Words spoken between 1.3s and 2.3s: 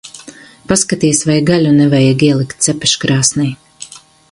vai gaļu nevajag